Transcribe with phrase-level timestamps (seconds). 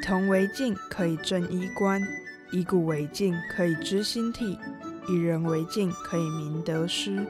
[0.00, 2.00] 铜为镜，可以正衣冠；
[2.50, 4.58] 以古为镜，可以知兴替；
[5.08, 7.24] 以人为镜，可以明得失。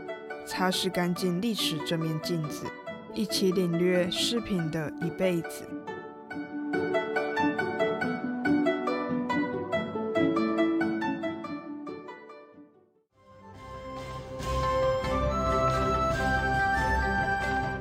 [0.46, 2.64] 擦拭干净历史这面镜子，
[3.12, 5.68] 一起领略饰品的一辈子。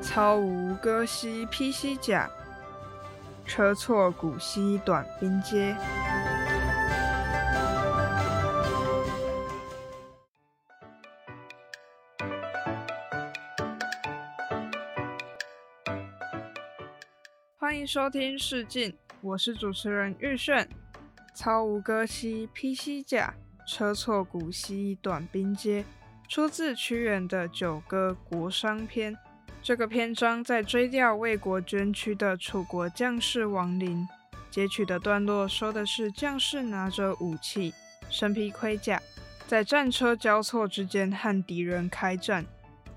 [0.02, 2.28] 操无戈兮披犀甲，
[3.50, 5.74] 车错骨兮短兵接。
[17.58, 20.68] 欢迎收听《试镜》，我是主持人玉炫。
[21.34, 23.34] 操无戈兮披犀甲，
[23.66, 25.84] 车错骨兮短兵接，
[26.28, 29.12] 出自屈原的《九歌·国殇篇》。
[29.62, 34.08] 这个篇章在追悼为国捐躯的楚国将士亡灵。
[34.50, 37.74] 截取的段落说的是将士拿着武器，
[38.08, 39.00] 身披盔甲，
[39.46, 42.44] 在战车交错之间和敌人开战。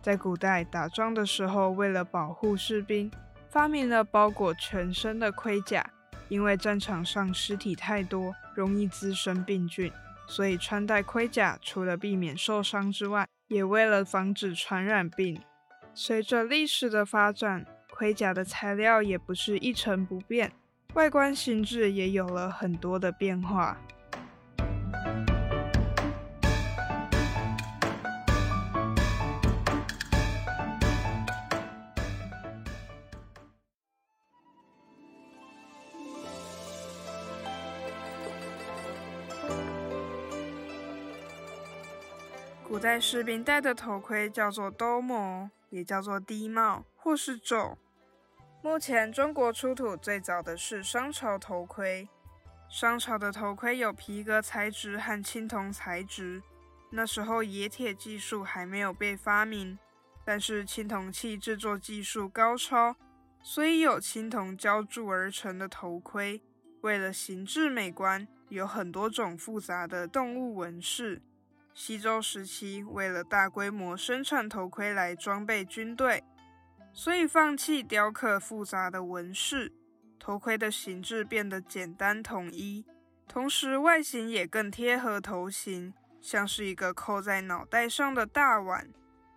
[0.01, 3.11] 在古代打仗的时候，为了保护士兵，
[3.49, 5.85] 发明了包裹全身的盔甲。
[6.29, 9.91] 因为战场上尸体太多，容易滋生病菌，
[10.25, 15.39] 所以穿戴盔甲除了避免受伤之外，也为了防止传染病。
[15.95, 20.51] 随着历史的发展，盔甲的材料也不是一成不变，
[20.95, 23.79] 外观形制也有了很多的变化。
[42.73, 45.47] 古代士兵戴的头盔叫做兜帽。
[45.69, 47.75] 也叫做低帽或是胄。
[48.63, 52.09] 目前中国出土最早的是商朝头盔。
[52.67, 56.41] 商朝的头盔有皮革材质和青铜材质。
[56.89, 59.77] 那时候冶铁技术还没有被发明，
[60.25, 62.95] 但是青铜器制作技术高超，
[63.43, 66.41] 所以有青铜浇铸而成的头盔。
[66.81, 71.21] 为了形制美观，有很多种复杂的动物纹饰。
[71.73, 76.23] 西周时期，为了大规模生产头盔来装备军队，
[76.93, 79.71] 所以放弃雕刻复杂的纹饰，
[80.19, 82.85] 头盔的形制变得简单统一，
[83.27, 88.87] 同时外形也更贴合头型，像是一个扣在脑袋上的大碗。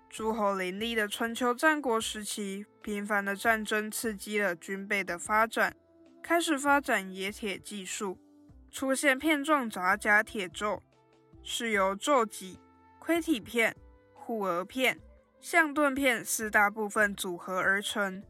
[0.09, 5.75] 诸侯林立的春秋战国时期，频繁的战争刺激了军备的发展，
[6.23, 8.19] 开始发展冶铁技术，
[8.71, 10.81] 出现片状杂甲铁胄。
[11.49, 12.59] 是由胄脊、
[12.99, 13.77] 盔体片、
[14.13, 14.99] 护额片、
[15.41, 18.21] 象盾片四大部分组合而成，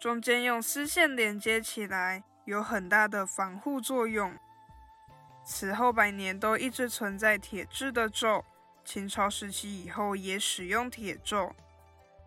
[0.00, 4.34] 中间用丝线连接起来，有很大的防护作用。
[5.44, 8.44] 此后百年都一直存在铁制的咒，
[8.84, 11.54] 秦朝时期以后也使用铁咒。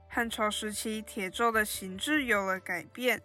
[0.08, 3.22] 汉朝时期铁咒的形制有了改变，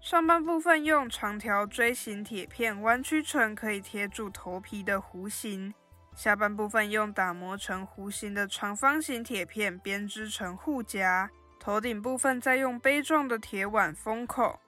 [0.00, 5.72] 上半部分用长条锥形铁片弯曲成可以贴住头皮的弧形。
[6.16, 14.58] 下半部分用打磨成弧形的长方形铁片编织成护甲，头顶部分再用杯状的铁碗封口。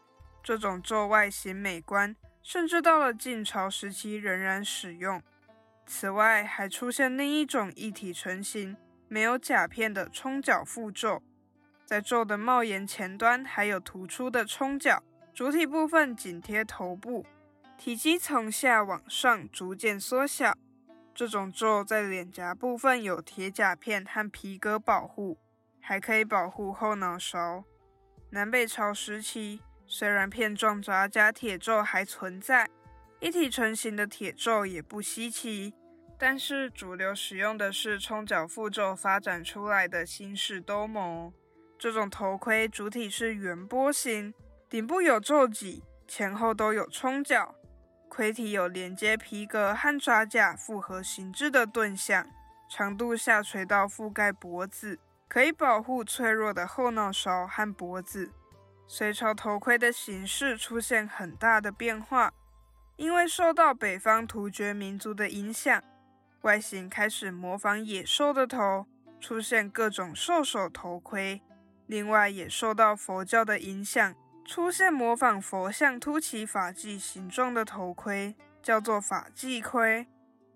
[0.43, 5.23] 这种胄外形美观，甚至到了晋朝时期仍然使用。
[5.87, 8.77] 此外，还出现另一种一体成型、
[9.09, 11.19] 没有甲片的冲角覆胄，
[11.87, 17.25] 在胄的帽檐前端还有突出的冲角，主体部分紧贴头部，
[17.79, 20.55] 体积从下往上逐渐缩小。
[21.19, 25.37] 这种胄在脸颊部分有铁甲片和皮革保护，
[25.81, 27.65] 还可以保护后脑勺。
[28.31, 32.71] 南北朝时期，虽然片状扎甲铁胄还存在，
[33.19, 35.75] 一体成型的铁胄也不稀奇，
[36.17, 41.33] 但是主流使用的是冲角覆胄发展出来的新式兜鍪。
[41.77, 44.33] 这种头盔主体是圆波形，
[44.71, 47.57] 顶部有胄脊，前后都有冲角。
[48.09, 52.27] 盔体有连接皮革和爪甲复合形制的盾像，
[52.69, 58.33] 长度下垂到覆盖脖子，可以保护脆弱的后脑勺和脖子。
[58.87, 62.33] 隋朝头盔的形式出现很大的变化，
[62.97, 65.83] 因为受到北方突厥民族的影响，
[66.41, 68.87] 外形开始模仿野兽的头，
[69.21, 71.41] 出现各种兽首头盔。
[71.87, 74.15] 另外，也受到佛教的影响。
[74.49, 80.07] 出现模仿佛像凸起发髻形状的头盔，叫做发髻盔。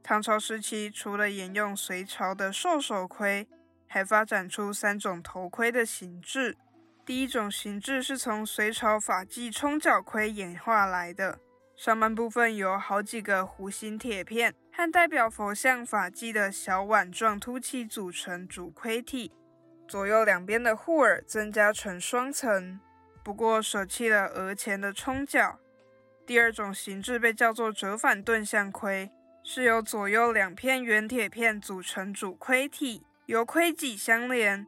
[0.02, 3.46] 唐朝时期，除了沿用隋朝的兽首盔，
[3.86, 6.56] 还发展出三种头盔的形制。
[7.04, 11.38] 第一种形制是从隋朝发髻冲角盔演化来的，
[11.76, 19.30] 上半部分有好几个弧形铁片和代表佛像发髻的小碗状凸起组成主盔体，
[19.86, 22.80] 左右两边的护耳增加成双层，
[23.22, 25.58] 不过舍弃了额前的冲角。
[26.26, 29.10] 第二种形制被叫做折反盾像盔，
[29.42, 34.66] 是由左右两片圆铁片组成主盔体，由盔脊相连。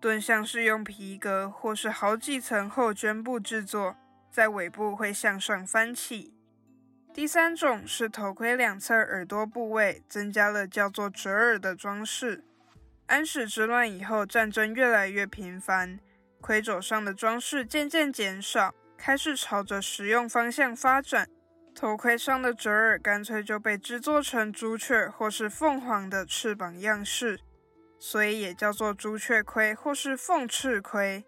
[0.00, 3.96] 盾像是用皮革或是好几层厚绢布制作，
[4.30, 6.34] 在尾部会向上翻起。
[7.14, 12.42] 第三种是头盔两侧耳朵部位增加了叫做折耳的装饰。
[13.06, 16.00] 安史之乱以后，战争越来越频繁，
[16.42, 21.26] 盔肘上的装饰渐渐减少，开始朝着实用方向发展。
[21.74, 27.40] 头盔上的折耳干脆就被制作成朱雀或是凤凰的翅膀样式，
[27.98, 31.24] 所以也叫做朱雀盔或是凤翅盔。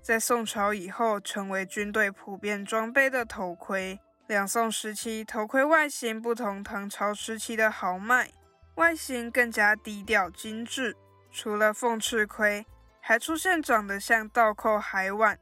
[0.00, 3.98] 在宋朝以后，成为军队普遍装备的头盔。
[4.28, 8.30] 两宋时期，头盔外形不同唐朝时期的豪迈，
[8.76, 10.96] 外形更加低调精致。
[11.32, 12.64] 除了凤翅盔，
[13.08, 15.38] 还出现长得像倒扣海碗、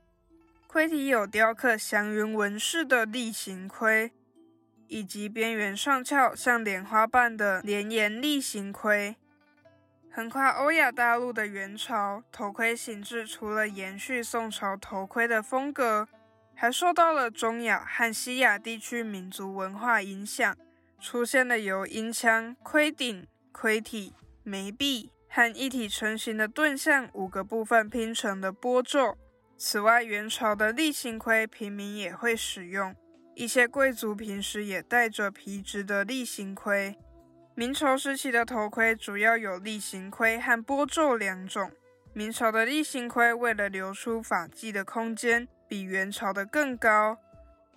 [0.66, 4.12] 盔体有雕刻祥云纹饰的立形盔，
[4.86, 9.16] 以及边缘上翘像莲花瓣的连岩立形盔。
[10.12, 16.06] 横跨欧亚大陆的元朝头盔形制，除了延续宋朝头盔的风格。
[16.54, 20.54] 还受到了中亚和西亚地区民族文化影响，
[21.00, 24.12] 出现了由银枪、盔顶、盔体、
[24.42, 29.18] 眉壁和一体成型的盾像五个部分拼成的波皱。
[29.58, 32.94] 此外，元朝的立形盔平民也会使用，
[33.34, 36.96] 一些贵族平时也戴着皮质的立形盔。
[37.56, 41.72] 明朝时期的头盔主要有立形盔和波皱两种。
[42.12, 45.48] 明朝的立形盔为了留出发髻的空间。
[45.66, 47.18] 比元朝的更高，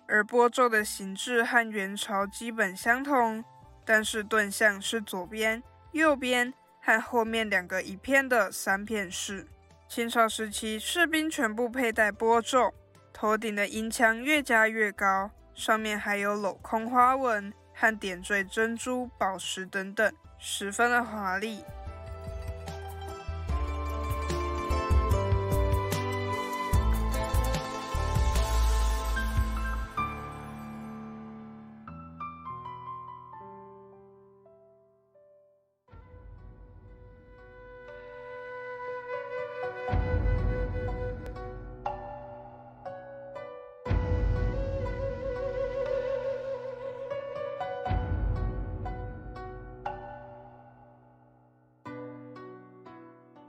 [0.06, 3.42] 而波皱的形制和元朝基本相同，
[3.84, 5.60] 但是盾像是左边、
[5.90, 6.52] 右边
[6.88, 9.46] 和后面两个一片的三片式。
[9.86, 12.72] 清朝时期，士兵全部佩戴波皱，
[13.12, 21.62] 头顶的银枪越加越高，上面还有镂空花纹和点缀珍珠、宝石等等，十分的华丽。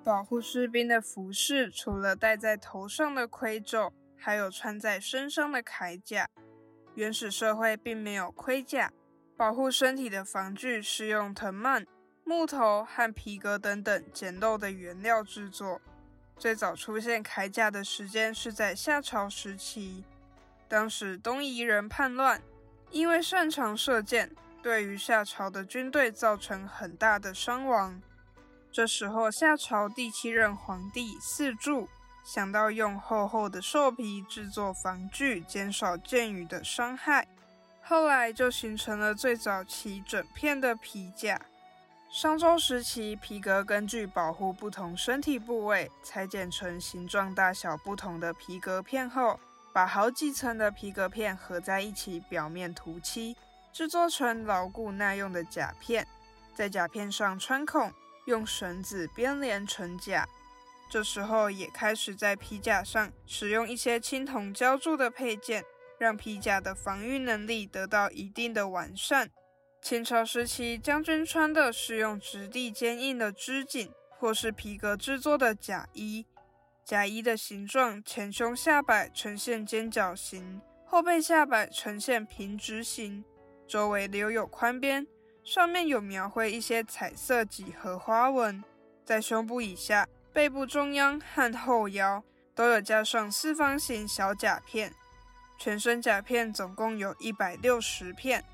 [0.10, 6.28] 保护士兵的服饰，除了戴在头上的盔胄，还有穿在身上的铠甲。
[6.96, 8.92] 原始社会并没有盔甲，
[9.38, 11.86] 保护身体的防具是用藤蔓、
[12.24, 15.80] 木头和皮革等等简陋的原料制作。
[16.40, 20.04] 最早出现铠甲的时间是在夏朝时期，
[20.68, 22.42] 当时东夷人叛乱，
[22.90, 28.02] 因为擅长射箭，对于夏朝的军队造成很大的伤亡。
[28.72, 31.90] 这时候，夏朝第七任皇帝四柱
[32.24, 37.28] 想到用厚厚的兽皮制作防具，减少箭雨的伤害。
[37.82, 41.42] 后来就形成了最早期整片的皮甲。
[42.12, 49.40] 商周时期，皮革根据保护不同身体部位，裁剪成形状大小不同的皮革片后，
[49.74, 53.36] 把好几层的皮革片合在一起，表面涂漆，
[53.74, 56.08] 制作成牢固耐用的甲片，
[56.54, 57.92] 在甲片上穿孔。
[58.30, 60.30] 用绳子编连成甲，
[60.88, 65.66] 这时候也开始在皮甲上使用一些青铜浇铸的配件，
[65.98, 69.32] 让皮甲的防御能力得到一定的完善。
[69.82, 76.28] 清朝时期，将军穿的是用质地坚硬的织锦或是皮革制作的甲衣，
[76.86, 83.26] 甲衣的形状前胸下摆呈现尖角形，后背下摆呈现平直形，
[83.68, 85.08] 周围留有宽边。
[85.50, 88.64] 上面有描绘一些彩色几何花纹，
[89.04, 94.94] 在胸部以下、背部中央和后腰都有加上四方形小甲片。
[95.58, 98.46] 全身甲片总共有一百六十片。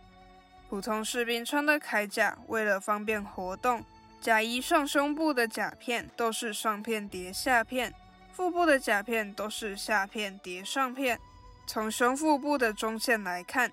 [0.70, 3.84] 普通士兵穿的铠甲，为了方便活动，
[4.22, 7.94] 甲衣上胸部的甲片都是上片叠下片，
[8.32, 11.20] 腹部的甲片都是下片叠上片。
[11.68, 13.70] 从胸腹部的中线来看。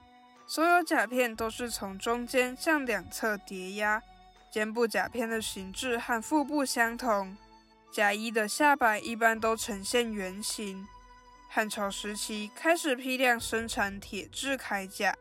[0.55, 4.03] 所有甲片都是从中间向两侧叠压，
[4.51, 7.35] 肩部甲片的形制和腹部相同。
[7.91, 10.87] 甲衣的下摆一般都呈现圆形。
[11.49, 15.17] 汉朝时期开始批量生产铁制铠甲，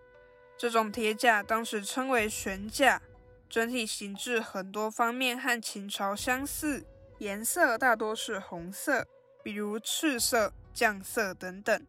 [0.58, 3.02] 这种铁甲当时称为玄甲，
[3.50, 6.86] 整体形制很多方面和秦朝相似，
[7.20, 9.08] 颜色大多是红色，
[9.42, 11.88] 比如赤色、绛色等等。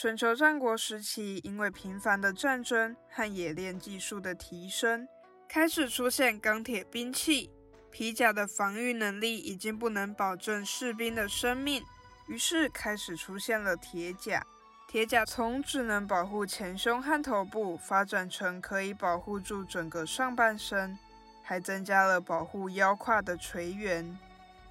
[0.00, 5.06] 春秋战国时期，因为频繁的战争和冶炼技术的提升，
[5.46, 7.50] 开始出现钢铁兵器，
[7.90, 11.84] 皮甲的防御能力已经不能保证士兵的生命，
[12.28, 14.42] 于是开始出现了铁甲。
[14.88, 20.98] 铁甲从只能保护前胸和头部，发展成可以保护住整个上半身，
[21.42, 24.18] 还增加了保护腰胯的垂圆。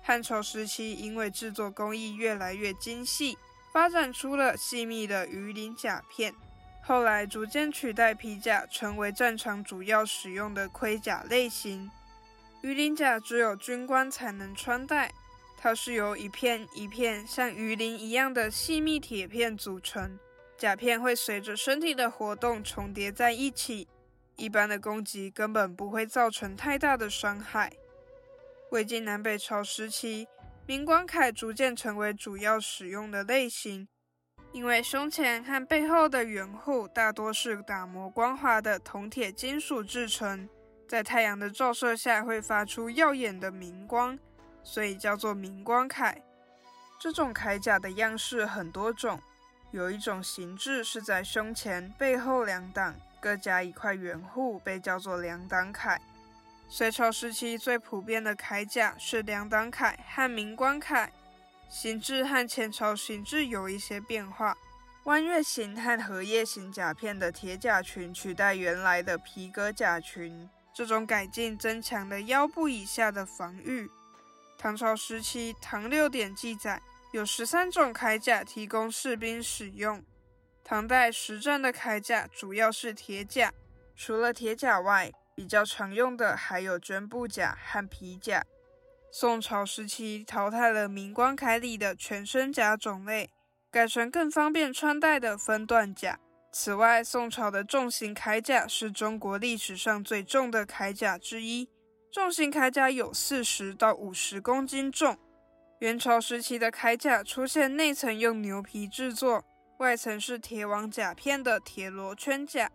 [0.01, 3.37] 汉朝时期，因为制作工艺越来越精细，
[3.71, 6.33] 发展出了细密的鱼鳞甲片，
[6.81, 11.89] 后来逐渐取代皮甲，成为战场主要使用的盔甲类型。
[12.61, 15.11] 鱼鳞甲只有军官才能穿戴。
[15.61, 20.17] 它是由一片一片像鱼鳞一样的细密铁片组成，
[20.57, 23.87] 甲片会随着身体的活动重叠在一起，
[24.37, 27.73] 一般的攻击根本不会造成太大的伤害。
[28.71, 30.29] 魏晋南北朝时期，
[30.69, 33.87] 明光铠逐渐成为主要使用的类型，
[34.51, 40.47] 因为胸前和背后的圆护大多是打磨光滑的铜铁金属制成，
[40.87, 44.19] 在太阳的照射下会发出耀眼的明光。
[44.61, 46.15] 所以叫做明光铠。
[46.99, 49.19] 这种铠甲的样式很多种，
[49.71, 55.97] 有一种形制是在胸前、背后两档各加一块圆护，被叫做两档铠。
[56.71, 61.09] 隋朝时期最普遍的铠甲是两档铠和明光铠，
[61.67, 64.55] 形制和前朝形制有一些变化。
[65.05, 73.89] 弯月形和荷叶形甲片的铁甲裙取代原来的皮革甲裙，这种改进增强了腰部以下的防御。
[74.55, 76.79] 唐朝时期，《唐六典》记载
[77.11, 80.03] 有十三种铠甲提供士兵使用。
[80.63, 83.51] 唐代实战的铠甲主要是铁甲，
[83.95, 88.43] 除了铁甲外，比较常用的还有绢布甲和皮甲。
[89.09, 93.29] 宋朝时期淘汰了明光铠里的全身甲种类，
[93.71, 96.19] 改成更方便穿戴的分段甲。
[96.51, 101.69] 此外，宋朝的重型铠甲是中国历史上最重的铠甲之一。
[102.11, 105.17] 重型铠甲有四十到五十公斤重。
[105.79, 109.45] 元朝时期的铠甲出现内层用牛皮制作，
[109.77, 112.69] 外层是铁网甲片的铁螺圈甲。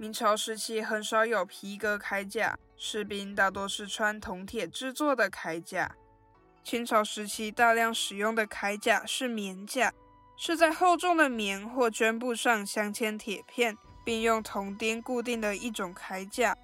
[0.00, 5.94] 明朝时期很少有皮革铠甲，士兵大多是穿铜铁制作的铠甲。
[6.64, 9.92] 清朝时期大量使用的铠甲是棉甲，
[10.38, 16.56] 是在厚重的棉或绢布上镶嵌铁片，并用铜钉固定的一种铠甲，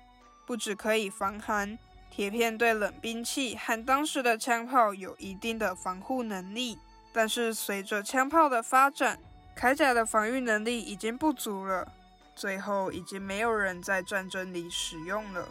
[0.47, 1.79] 不只可以防寒。
[2.11, 6.79] 铁片对冷兵器和当时的枪炮有一定的防护能力，
[7.13, 9.19] 但是随着枪炮的发展，
[9.55, 11.93] 铠甲的防御能力已经不足了，
[12.37, 15.49] 最后已经没有人在战争里使用了。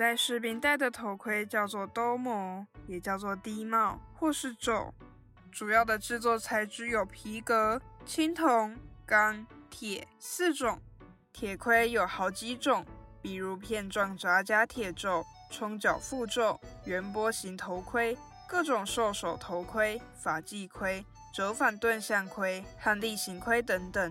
[0.00, 4.90] 在士兵戴的头盔叫做兜鍪，也叫做低帽或是胄。
[5.52, 10.80] 主要的制作材质有皮革、青铜、钢、铁四种。
[11.34, 12.82] 铁盔有好几种，
[13.20, 18.16] 比如片状扎甲铁胄、冲角覆胄、圆波形头盔、
[18.48, 21.04] 各种兽首头盔、法纪盔、
[21.34, 24.10] 折返盾像盔、和例行盔等等。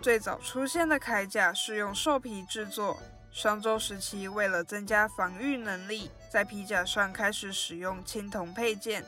[0.00, 2.98] 最早出现的铠甲是用兽皮制作。
[3.32, 9.02] 商周时期，为了增加防御能力，在皮甲上开始使用青铜配件。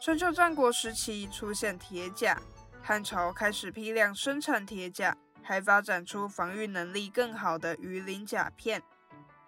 [0.00, 2.40] 春秋战国时期出现铁甲，
[2.82, 8.82] 汉朝开始批量生产铁甲，还发展出防御能力更好的鱼鳞甲片。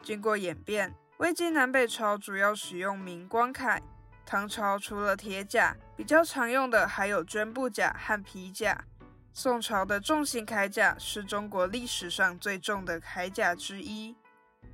[0.02, 3.80] 经过演变，魏晋南北朝主要使用明光铠。
[4.26, 8.84] 唐朝除了铁甲，比较常用的还有绢布甲和皮甲。
[9.32, 14.14] 宋朝的重型铠甲是中国历史上最重的铠甲之一。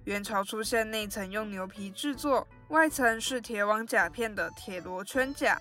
[0.04, 5.60] 元朝出现内层用牛皮制作、外层是铁网甲片的铁罗圈甲。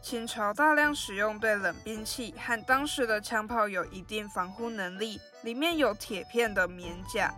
[0.00, 7.34] 清朝大量使用对冷兵器和当时的枪炮有一定防护能力，里面有铁片的棉甲。